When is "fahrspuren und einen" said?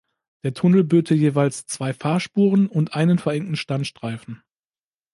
1.93-3.19